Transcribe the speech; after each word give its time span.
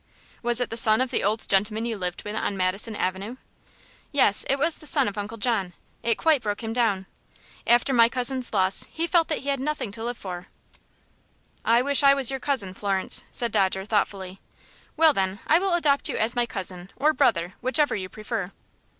"Was 0.41 0.59
it 0.59 0.71
the 0.71 0.77
son 0.77 0.99
of 0.99 1.11
the 1.11 1.23
old 1.23 1.47
gentleman 1.47 1.85
you 1.85 1.95
lived 1.95 2.23
with 2.23 2.35
on 2.35 2.57
Madison 2.57 2.95
Avenue?" 2.95 3.37
"Yes; 4.11 4.43
it 4.49 4.57
was 4.57 4.79
the 4.79 4.87
son 4.87 5.07
of 5.07 5.15
Uncle 5.15 5.37
John. 5.37 5.73
It 6.01 6.17
quite 6.17 6.41
broke 6.41 6.63
him 6.63 6.73
down. 6.73 7.05
After 7.67 7.93
my 7.93 8.09
cousin's 8.09 8.51
loss 8.51 8.85
he 8.89 9.05
felt 9.05 9.27
that 9.27 9.37
he 9.45 9.49
had 9.49 9.59
nothing 9.59 9.91
to 9.91 10.03
live 10.03 10.17
for." 10.17 10.47
"I 11.63 11.83
wish 11.83 12.01
I 12.01 12.15
was 12.15 12.31
your 12.31 12.39
cousin, 12.39 12.73
Florence," 12.73 13.21
said 13.31 13.51
Dodger, 13.51 13.85
thoughtfully. 13.85 14.39
"Well, 14.97 15.13
then, 15.13 15.37
I 15.45 15.59
will 15.59 15.75
adopt 15.75 16.09
you 16.09 16.17
as 16.17 16.35
my 16.35 16.47
cousin, 16.47 16.89
or 16.95 17.13
brother, 17.13 17.53
whichever 17.61 17.95
you 17.95 18.09
prefer!" 18.09 18.51